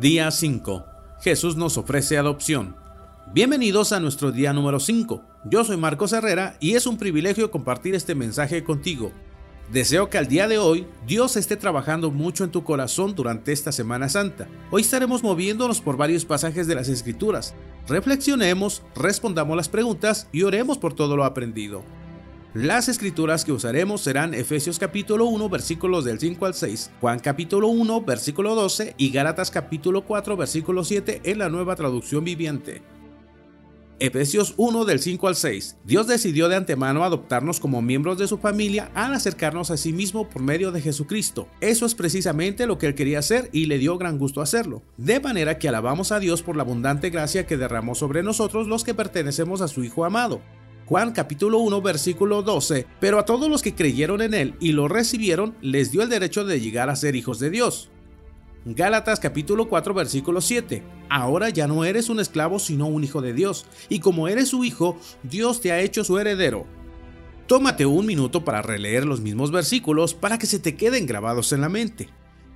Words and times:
Día 0.00 0.30
5. 0.30 0.86
Jesús 1.22 1.56
nos 1.56 1.76
ofrece 1.76 2.18
adopción. 2.18 2.76
Bienvenidos 3.32 3.90
a 3.90 3.98
nuestro 3.98 4.30
día 4.30 4.52
número 4.52 4.78
5. 4.78 5.24
Yo 5.46 5.64
soy 5.64 5.76
Marcos 5.76 6.12
Herrera 6.12 6.56
y 6.60 6.76
es 6.76 6.86
un 6.86 6.98
privilegio 6.98 7.50
compartir 7.50 7.96
este 7.96 8.14
mensaje 8.14 8.62
contigo. 8.62 9.10
Deseo 9.72 10.08
que 10.08 10.18
al 10.18 10.28
día 10.28 10.46
de 10.46 10.58
hoy 10.58 10.86
Dios 11.04 11.36
esté 11.36 11.56
trabajando 11.56 12.12
mucho 12.12 12.44
en 12.44 12.52
tu 12.52 12.62
corazón 12.62 13.16
durante 13.16 13.50
esta 13.50 13.72
Semana 13.72 14.08
Santa. 14.08 14.46
Hoy 14.70 14.82
estaremos 14.82 15.24
moviéndonos 15.24 15.80
por 15.80 15.96
varios 15.96 16.24
pasajes 16.24 16.68
de 16.68 16.76
las 16.76 16.88
Escrituras. 16.88 17.56
Reflexionemos, 17.88 18.84
respondamos 18.94 19.56
las 19.56 19.68
preguntas 19.68 20.28
y 20.30 20.44
oremos 20.44 20.78
por 20.78 20.92
todo 20.92 21.16
lo 21.16 21.24
aprendido. 21.24 21.82
Las 22.54 22.88
escrituras 22.88 23.44
que 23.44 23.52
usaremos 23.52 24.00
serán 24.00 24.32
Efesios 24.32 24.78
capítulo 24.78 25.26
1 25.26 25.50
versículos 25.50 26.06
del 26.06 26.18
5 26.18 26.46
al 26.46 26.54
6, 26.54 26.92
Juan 26.98 27.18
capítulo 27.18 27.68
1 27.68 28.00
versículo 28.00 28.54
12 28.54 28.94
y 28.96 29.10
Gálatas 29.10 29.50
capítulo 29.50 30.06
4 30.06 30.34
versículo 30.34 30.82
7 30.82 31.20
en 31.24 31.38
la 31.38 31.50
nueva 31.50 31.76
traducción 31.76 32.24
viviente. 32.24 32.80
Efesios 34.00 34.54
1 34.56 34.86
del 34.86 35.00
5 35.00 35.28
al 35.28 35.36
6. 35.36 35.76
Dios 35.84 36.06
decidió 36.06 36.48
de 36.48 36.56
antemano 36.56 37.04
adoptarnos 37.04 37.60
como 37.60 37.82
miembros 37.82 38.16
de 38.16 38.28
su 38.28 38.38
familia 38.38 38.90
al 38.94 39.12
acercarnos 39.12 39.70
a 39.70 39.76
sí 39.76 39.92
mismo 39.92 40.30
por 40.30 40.40
medio 40.40 40.72
de 40.72 40.80
Jesucristo. 40.80 41.48
Eso 41.60 41.84
es 41.84 41.94
precisamente 41.94 42.66
lo 42.66 42.78
que 42.78 42.86
él 42.86 42.94
quería 42.94 43.18
hacer 43.18 43.50
y 43.52 43.66
le 43.66 43.76
dio 43.76 43.98
gran 43.98 44.16
gusto 44.16 44.40
hacerlo. 44.40 44.82
De 44.96 45.20
manera 45.20 45.58
que 45.58 45.68
alabamos 45.68 46.12
a 46.12 46.20
Dios 46.20 46.42
por 46.42 46.56
la 46.56 46.62
abundante 46.62 47.10
gracia 47.10 47.44
que 47.44 47.58
derramó 47.58 47.94
sobre 47.94 48.22
nosotros 48.22 48.68
los 48.68 48.84
que 48.84 48.94
pertenecemos 48.94 49.60
a 49.60 49.68
su 49.68 49.84
Hijo 49.84 50.06
amado. 50.06 50.40
Juan 50.88 51.12
capítulo 51.12 51.58
1 51.58 51.82
versículo 51.82 52.42
12, 52.42 52.86
pero 52.98 53.18
a 53.18 53.26
todos 53.26 53.50
los 53.50 53.60
que 53.60 53.74
creyeron 53.74 54.22
en 54.22 54.32
él 54.32 54.54
y 54.58 54.72
lo 54.72 54.88
recibieron 54.88 55.54
les 55.60 55.92
dio 55.92 56.00
el 56.00 56.08
derecho 56.08 56.46
de 56.46 56.62
llegar 56.62 56.88
a 56.88 56.96
ser 56.96 57.14
hijos 57.14 57.38
de 57.38 57.50
Dios. 57.50 57.90
Gálatas 58.64 59.20
capítulo 59.20 59.68
4 59.68 59.92
versículo 59.92 60.40
7. 60.40 60.82
Ahora 61.10 61.50
ya 61.50 61.66
no 61.66 61.84
eres 61.84 62.08
un 62.08 62.20
esclavo 62.20 62.58
sino 62.58 62.86
un 62.86 63.04
hijo 63.04 63.20
de 63.20 63.34
Dios, 63.34 63.66
y 63.90 63.98
como 63.98 64.28
eres 64.28 64.48
su 64.48 64.64
hijo, 64.64 64.96
Dios 65.22 65.60
te 65.60 65.72
ha 65.72 65.80
hecho 65.80 66.04
su 66.04 66.18
heredero. 66.18 66.64
Tómate 67.46 67.84
un 67.84 68.06
minuto 68.06 68.42
para 68.42 68.62
releer 68.62 69.04
los 69.04 69.20
mismos 69.20 69.50
versículos 69.50 70.14
para 70.14 70.38
que 70.38 70.46
se 70.46 70.58
te 70.58 70.74
queden 70.74 71.04
grabados 71.04 71.52
en 71.52 71.60
la 71.60 71.68
mente. 71.68 72.08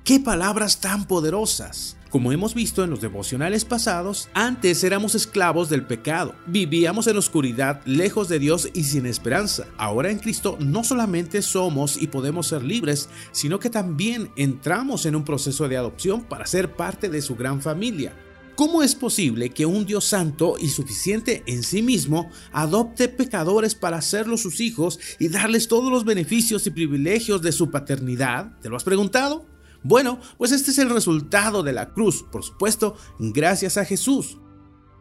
¡Qué 0.05 0.19
palabras 0.19 0.81
tan 0.81 1.07
poderosas! 1.07 1.97
Como 2.11 2.33
hemos 2.33 2.55
visto 2.55 2.83
en 2.83 2.91
los 2.91 3.01
devocionales 3.01 3.65
pasados, 3.65 4.29
antes 4.35 4.83
éramos 4.83 5.15
esclavos 5.15 5.69
del 5.69 5.87
pecado, 5.87 6.35
vivíamos 6.45 7.07
en 7.07 7.17
oscuridad, 7.17 7.81
lejos 7.85 8.29
de 8.29 8.41
Dios 8.41 8.69
y 8.75 8.83
sin 8.83 9.07
esperanza. 9.07 9.69
Ahora 9.79 10.11
en 10.11 10.19
Cristo 10.19 10.57
no 10.59 10.83
solamente 10.83 11.41
somos 11.41 12.03
y 12.03 12.09
podemos 12.09 12.49
ser 12.49 12.65
libres, 12.65 13.09
sino 13.31 13.61
que 13.61 13.71
también 13.71 14.33
entramos 14.35 15.07
en 15.07 15.15
un 15.15 15.25
proceso 15.25 15.69
de 15.69 15.77
adopción 15.77 16.23
para 16.25 16.47
ser 16.47 16.75
parte 16.75 17.09
de 17.09 17.23
su 17.23 17.37
gran 17.37 17.63
familia. 17.63 18.13
¿Cómo 18.57 18.83
es 18.83 18.97
posible 18.97 19.51
que 19.51 19.67
un 19.67 19.87
Dios 19.87 20.05
santo 20.05 20.57
y 20.61 20.69
suficiente 20.69 21.45
en 21.47 21.63
sí 21.63 21.81
mismo 21.81 22.29
adopte 22.51 23.09
pecadores 23.09 23.77
para 23.77 23.99
hacerlos 23.99 24.43
sus 24.43 24.59
hijos 24.61 24.99
y 25.21 25.29
darles 25.29 25.69
todos 25.69 25.93
los 25.93 26.05
beneficios 26.05 26.67
y 26.67 26.71
privilegios 26.71 27.41
de 27.41 27.53
su 27.53 27.71
paternidad? 27.71 28.59
¿Te 28.61 28.69
lo 28.69 28.77
has 28.77 28.83
preguntado? 28.83 29.52
Bueno, 29.85 30.21
pues 30.39 30.53
este 30.53 30.71
es 30.71 30.79
el 30.79 30.91
resultado 30.91 31.63
de 31.63 31.73
la 31.73 31.93
cruz, 31.93 32.25
por 32.31 32.45
supuesto, 32.45 32.95
gracias 33.19 33.77
a 33.77 33.85
Jesús. 33.85 34.39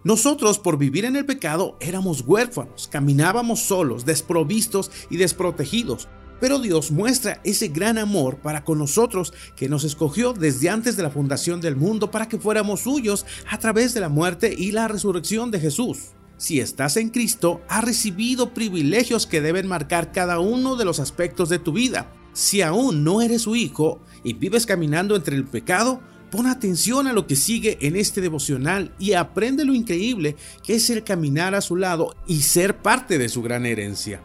Nosotros 0.04 0.58
por 0.58 0.80
vivir 0.80 1.06
en 1.06 1.16
el 1.16 1.28
pecado 1.28 1.78
éramos 1.80 2.22
huérfanos, 2.22 2.88
caminábamos 2.88 3.59
solos, 3.59 4.06
desprovistos 4.06 4.90
y 5.12 5.18
desprotegidos, 5.18 6.08
pero 6.40 6.58
Dios 6.58 6.90
muestra 6.90 7.40
ese 7.44 7.68
gran 7.68 8.00
amor 8.00 8.38
para 8.38 8.64
con 8.64 8.80
nosotros 8.80 9.32
que 9.56 9.70
nos 9.70 9.84
escogió 9.84 10.34
desde 10.34 10.70
antes 10.70 10.98
de 10.98 11.04
la 11.04 11.12
fundación 11.12 11.62
del 11.62 11.75
mundo 11.75 12.09
para 12.09 12.28
que 12.28 12.40
fuéramos 12.40 12.81
suyos 12.81 13.28
a 13.48 13.59
través 13.59 13.94
de 13.94 14.00
la 14.00 14.09
muerte 14.09 14.56
y 14.58 14.72
la 14.72 14.88
resurrección 14.88 15.52
de 15.52 15.59
Jesús. 15.59 16.13
Si 16.38 16.59
estás 16.59 16.98
en 16.98 17.09
Cristo, 17.09 17.62
has 17.69 17.84
recibido 17.84 18.56
privilegios 18.56 19.28
que 19.28 19.42
deben 19.42 19.68
marcar 19.68 20.12
cada 20.12 20.40
uno 20.40 20.75
de 20.75 20.86
los 20.86 21.00
aspectos 21.00 21.50
de 21.50 21.59
tu 21.59 21.74
vida. 21.74 22.12
Si 22.34 22.62
aún 22.62 23.03
no 23.03 23.22
eres 23.22 23.44
su 23.44 23.56
hijo 23.56 24.00
y 24.24 24.34
vives 24.34 24.66
caminando 24.66 25.16
entre 25.16 25.36
el 25.36 25.46
pecado, 25.46 26.02
pon 26.30 26.47
atención 26.47 27.08
a 27.08 27.14
lo 27.14 27.28
que 27.28 27.36
sigue 27.36 27.78
en 27.81 27.96
este 27.96 28.22
devocional 28.22 28.94
y 28.97 29.14
aprende 29.14 29.66
lo 29.66 29.74
increíble 29.74 30.38
que 30.64 30.75
es 30.75 30.90
el 30.90 31.03
caminar 31.03 31.56
a 31.56 31.62
su 31.62 31.75
lado 31.75 32.16
y 32.25 32.42
ser 32.42 32.78
parte 32.78 33.18
de 33.18 33.30
su 33.30 33.42
gran 33.42 33.66
herencia. 33.66 34.22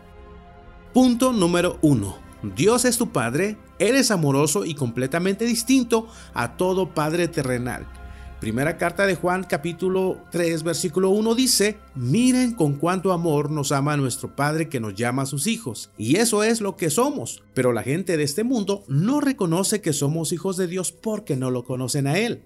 Punto 0.94 1.32
número 1.32 1.78
1. 1.82 2.16
Dios 2.54 2.84
es 2.84 2.96
tu 2.96 3.10
Padre, 3.10 3.58
eres 3.78 4.10
amoroso 4.10 4.64
y 4.64 4.74
completamente 4.74 5.44
distinto 5.44 6.08
a 6.32 6.56
todo 6.56 6.94
Padre 6.94 7.28
terrenal. 7.28 7.86
Primera 8.40 8.76
carta 8.76 9.06
de 9.06 9.14
Juan 9.14 9.44
capítulo 9.44 10.22
3 10.30 10.62
versículo 10.62 11.08
1 11.08 11.34
dice, 11.34 11.78
miren 11.94 12.52
con 12.52 12.74
cuánto 12.74 13.12
amor 13.12 13.50
nos 13.50 13.72
ama 13.72 13.96
nuestro 13.96 14.36
Padre 14.36 14.68
que 14.68 14.78
nos 14.78 14.94
llama 14.94 15.22
a 15.22 15.26
sus 15.26 15.46
hijos. 15.46 15.90
Y 15.96 16.16
eso 16.16 16.42
es 16.42 16.60
lo 16.60 16.76
que 16.76 16.90
somos. 16.90 17.42
Pero 17.54 17.72
la 17.72 17.82
gente 17.82 18.18
de 18.18 18.24
este 18.24 18.44
mundo 18.44 18.84
no 18.88 19.20
reconoce 19.20 19.80
que 19.80 19.94
somos 19.94 20.32
hijos 20.32 20.58
de 20.58 20.66
Dios 20.66 20.92
porque 20.92 21.34
no 21.34 21.50
lo 21.50 21.64
conocen 21.64 22.06
a 22.06 22.18
Él. 22.18 22.42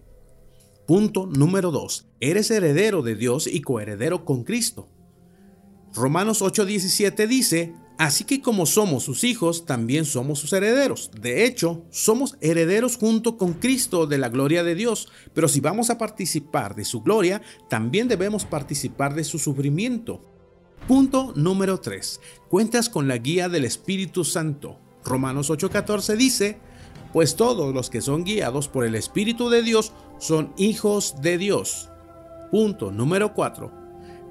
Punto 0.86 1.26
número 1.26 1.72
2. 1.72 2.06
Eres 2.20 2.52
heredero 2.52 3.02
de 3.02 3.16
Dios 3.16 3.48
y 3.48 3.60
coheredero 3.60 4.24
con 4.24 4.44
Cristo. 4.44 4.88
Romanos 5.92 6.40
8:17 6.40 7.26
dice, 7.26 7.74
Así 8.00 8.24
que 8.24 8.40
como 8.40 8.64
somos 8.64 9.02
sus 9.02 9.24
hijos, 9.24 9.66
también 9.66 10.06
somos 10.06 10.38
sus 10.38 10.54
herederos. 10.54 11.10
De 11.20 11.44
hecho, 11.44 11.82
somos 11.90 12.38
herederos 12.40 12.96
junto 12.96 13.36
con 13.36 13.52
Cristo 13.52 14.06
de 14.06 14.16
la 14.16 14.30
gloria 14.30 14.64
de 14.64 14.74
Dios. 14.74 15.08
Pero 15.34 15.48
si 15.48 15.60
vamos 15.60 15.90
a 15.90 15.98
participar 15.98 16.74
de 16.74 16.86
su 16.86 17.02
gloria, 17.02 17.42
también 17.68 18.08
debemos 18.08 18.46
participar 18.46 19.14
de 19.14 19.22
su 19.22 19.38
sufrimiento. 19.38 20.24
Punto 20.88 21.34
número 21.36 21.78
3. 21.78 22.20
Cuentas 22.48 22.88
con 22.88 23.06
la 23.06 23.18
guía 23.18 23.50
del 23.50 23.66
Espíritu 23.66 24.24
Santo. 24.24 24.78
Romanos 25.04 25.50
8:14 25.50 26.16
dice, 26.16 26.58
pues 27.12 27.36
todos 27.36 27.74
los 27.74 27.90
que 27.90 28.00
son 28.00 28.24
guiados 28.24 28.68
por 28.68 28.86
el 28.86 28.94
Espíritu 28.94 29.50
de 29.50 29.62
Dios 29.62 29.92
son 30.18 30.54
hijos 30.56 31.16
de 31.20 31.36
Dios. 31.36 31.90
Punto 32.50 32.92
número 32.92 33.34
4 33.34 33.79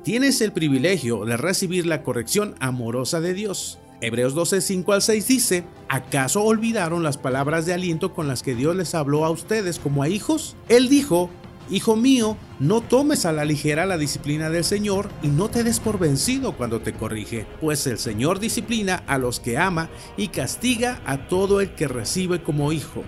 tienes 0.03 0.41
el 0.41 0.51
privilegio 0.51 1.25
de 1.25 1.37
recibir 1.37 1.85
la 1.85 2.03
corrección 2.03 2.55
amorosa 2.59 3.21
de 3.21 3.33
Dios. 3.33 3.79
Hebreos 4.01 4.33
12, 4.33 4.61
5 4.61 4.93
al 4.93 5.01
6 5.01 5.27
dice, 5.27 5.63
¿acaso 5.89 6.43
olvidaron 6.43 7.03
las 7.03 7.17
palabras 7.17 7.65
de 7.65 7.73
aliento 7.73 8.13
con 8.13 8.27
las 8.27 8.43
que 8.43 8.55
Dios 8.55 8.75
les 8.75 8.95
habló 8.95 9.25
a 9.25 9.29
ustedes 9.29 9.77
como 9.77 10.03
a 10.03 10.09
hijos? 10.09 10.55
Él 10.69 10.87
dijo, 10.87 11.29
Hijo 11.71 11.95
mío, 11.95 12.35
no 12.59 12.81
tomes 12.81 13.27
a 13.27 13.31
la 13.31 13.45
ligera 13.45 13.85
la 13.85 13.99
disciplina 13.99 14.49
del 14.49 14.63
Señor 14.63 15.07
y 15.21 15.27
no 15.27 15.49
te 15.49 15.63
des 15.63 15.79
por 15.79 15.99
vencido 15.99 16.53
cuando 16.53 16.81
te 16.81 16.93
corrige, 16.93 17.45
pues 17.61 17.85
el 17.85 17.99
Señor 17.99 18.39
disciplina 18.39 19.03
a 19.05 19.19
los 19.19 19.39
que 19.39 19.59
ama 19.59 19.87
y 20.17 20.29
castiga 20.29 20.99
a 21.05 21.27
todo 21.27 21.61
el 21.61 21.75
que 21.75 21.87
recibe 21.87 22.41
como 22.41 22.71
hijo. 22.71 23.03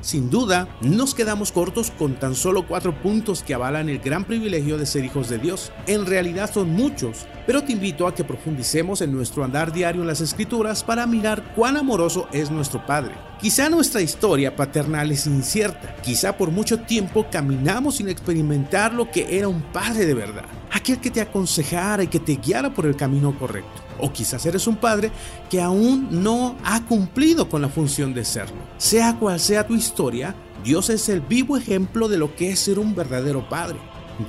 Sin 0.00 0.30
duda, 0.30 0.68
nos 0.80 1.12
quedamos 1.12 1.50
cortos 1.50 1.90
con 1.90 2.14
tan 2.14 2.36
solo 2.36 2.66
cuatro 2.68 2.94
puntos 3.02 3.42
que 3.42 3.52
avalan 3.52 3.88
el 3.88 3.98
gran 3.98 4.24
privilegio 4.24 4.78
de 4.78 4.86
ser 4.86 5.04
hijos 5.04 5.28
de 5.28 5.38
Dios. 5.38 5.72
En 5.88 6.06
realidad 6.06 6.50
son 6.52 6.70
muchos, 6.70 7.26
pero 7.46 7.64
te 7.64 7.72
invito 7.72 8.06
a 8.06 8.14
que 8.14 8.22
profundicemos 8.22 9.00
en 9.00 9.12
nuestro 9.12 9.42
andar 9.42 9.72
diario 9.72 10.02
en 10.02 10.06
las 10.06 10.20
escrituras 10.20 10.84
para 10.84 11.06
mirar 11.06 11.52
cuán 11.56 11.76
amoroso 11.76 12.28
es 12.32 12.48
nuestro 12.50 12.86
Padre. 12.86 13.14
Quizá 13.40 13.68
nuestra 13.68 14.00
historia 14.00 14.54
paternal 14.54 15.10
es 15.10 15.26
incierta, 15.26 15.96
quizá 16.02 16.36
por 16.36 16.52
mucho 16.52 16.78
tiempo 16.80 17.26
caminamos 17.30 17.96
sin 17.96 18.08
experimentar 18.08 18.94
lo 18.94 19.10
que 19.10 19.36
era 19.36 19.48
un 19.48 19.62
Padre 19.62 20.06
de 20.06 20.14
verdad, 20.14 20.44
aquel 20.72 21.00
que 21.00 21.10
te 21.10 21.20
aconsejara 21.20 22.04
y 22.04 22.08
que 22.08 22.20
te 22.20 22.36
guiara 22.36 22.72
por 22.72 22.86
el 22.86 22.94
camino 22.94 23.36
correcto. 23.36 23.87
O 23.98 24.12
quizás 24.12 24.44
eres 24.46 24.66
un 24.66 24.76
padre 24.76 25.10
que 25.50 25.60
aún 25.60 26.08
no 26.10 26.56
ha 26.64 26.84
cumplido 26.84 27.48
con 27.48 27.62
la 27.62 27.68
función 27.68 28.14
de 28.14 28.24
serlo. 28.24 28.56
Sea 28.78 29.18
cual 29.18 29.40
sea 29.40 29.66
tu 29.66 29.74
historia, 29.74 30.34
Dios 30.64 30.90
es 30.90 31.08
el 31.08 31.20
vivo 31.20 31.56
ejemplo 31.56 32.08
de 32.08 32.18
lo 32.18 32.34
que 32.34 32.50
es 32.50 32.58
ser 32.58 32.78
un 32.78 32.94
verdadero 32.94 33.48
padre. 33.48 33.78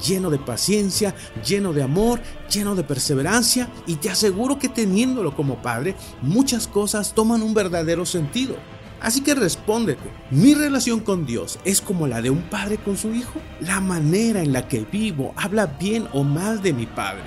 Lleno 0.06 0.30
de 0.30 0.38
paciencia, 0.38 1.16
lleno 1.44 1.74
de 1.74 1.82
amor, 1.82 2.22
lleno 2.52 2.76
de 2.76 2.84
perseverancia 2.84 3.70
y 3.88 3.96
te 3.96 4.10
aseguro 4.10 4.60
que 4.60 4.70
teniéndolo 4.70 5.36
como 5.36 5.62
padre, 5.62 5.96
muchas 6.22 6.68
cosas 6.68 7.16
toman 7.16 7.42
un 7.42 7.56
verdadero 7.56 8.06
sentido. 8.06 8.56
Así 9.02 9.22
que 9.22 9.34
respóndete, 9.34 10.12
¿mi 10.30 10.54
relación 10.54 11.00
con 11.00 11.26
Dios 11.26 11.58
es 11.64 11.82
como 11.82 12.06
la 12.06 12.22
de 12.22 12.30
un 12.30 12.42
padre 12.44 12.78
con 12.78 12.98
su 12.98 13.14
hijo? 13.14 13.40
La 13.62 13.80
manera 13.80 14.42
en 14.42 14.52
la 14.52 14.68
que 14.68 14.86
vivo 14.92 15.34
habla 15.38 15.66
bien 15.66 16.08
o 16.14 16.24
mal 16.24 16.62
de 16.62 16.74
mi 16.74 16.86
padre. 16.86 17.24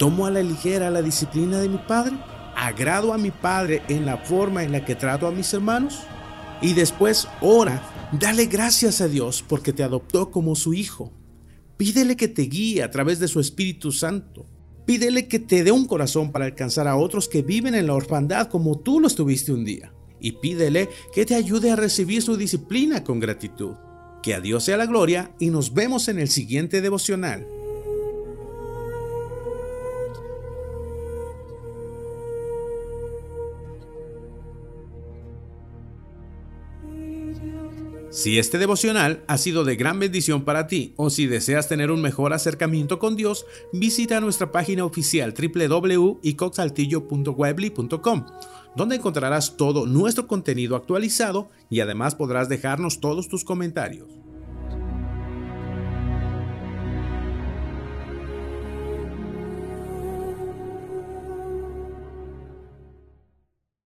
¿Tomo 0.00 0.24
a 0.24 0.30
la 0.30 0.42
ligera 0.42 0.90
la 0.90 1.02
disciplina 1.02 1.60
de 1.60 1.68
mi 1.68 1.76
padre? 1.76 2.16
¿Agrado 2.56 3.12
a 3.12 3.18
mi 3.18 3.30
padre 3.30 3.82
en 3.90 4.06
la 4.06 4.16
forma 4.16 4.64
en 4.64 4.72
la 4.72 4.82
que 4.82 4.94
trato 4.94 5.26
a 5.26 5.30
mis 5.30 5.52
hermanos? 5.52 5.98
Y 6.62 6.72
después 6.72 7.28
ora, 7.42 7.82
dale 8.18 8.46
gracias 8.46 9.02
a 9.02 9.08
Dios 9.08 9.44
porque 9.46 9.74
te 9.74 9.82
adoptó 9.82 10.30
como 10.30 10.56
su 10.56 10.72
hijo. 10.72 11.12
Pídele 11.76 12.16
que 12.16 12.28
te 12.28 12.44
guíe 12.44 12.82
a 12.82 12.90
través 12.90 13.18
de 13.18 13.28
su 13.28 13.40
Espíritu 13.40 13.92
Santo. 13.92 14.46
Pídele 14.86 15.28
que 15.28 15.38
te 15.38 15.64
dé 15.64 15.70
un 15.70 15.84
corazón 15.84 16.32
para 16.32 16.46
alcanzar 16.46 16.88
a 16.88 16.96
otros 16.96 17.28
que 17.28 17.42
viven 17.42 17.74
en 17.74 17.86
la 17.86 17.92
orfandad 17.92 18.48
como 18.48 18.78
tú 18.78 19.00
lo 19.00 19.06
estuviste 19.06 19.52
un 19.52 19.66
día. 19.66 19.92
Y 20.18 20.32
pídele 20.32 20.88
que 21.12 21.26
te 21.26 21.34
ayude 21.34 21.72
a 21.72 21.76
recibir 21.76 22.22
su 22.22 22.38
disciplina 22.38 23.04
con 23.04 23.20
gratitud. 23.20 23.74
Que 24.22 24.32
a 24.32 24.40
Dios 24.40 24.64
sea 24.64 24.78
la 24.78 24.86
gloria 24.86 25.34
y 25.38 25.50
nos 25.50 25.74
vemos 25.74 26.08
en 26.08 26.18
el 26.18 26.30
siguiente 26.30 26.80
devocional. 26.80 27.46
Si 38.10 38.38
este 38.40 38.58
devocional 38.58 39.22
ha 39.28 39.38
sido 39.38 39.64
de 39.64 39.76
gran 39.76 40.00
bendición 40.00 40.42
para 40.42 40.66
ti 40.66 40.94
o 40.96 41.10
si 41.10 41.28
deseas 41.28 41.68
tener 41.68 41.92
un 41.92 42.02
mejor 42.02 42.32
acercamiento 42.32 42.98
con 42.98 43.14
Dios, 43.14 43.46
visita 43.72 44.20
nuestra 44.20 44.50
página 44.50 44.84
oficial 44.84 45.32
www.icoxaltillo.webly.com, 45.32 48.26
donde 48.74 48.96
encontrarás 48.96 49.56
todo 49.56 49.86
nuestro 49.86 50.26
contenido 50.26 50.74
actualizado 50.74 51.50
y 51.70 51.78
además 51.78 52.16
podrás 52.16 52.48
dejarnos 52.48 52.98
todos 52.98 53.28
tus 53.28 53.44
comentarios. 53.44 54.08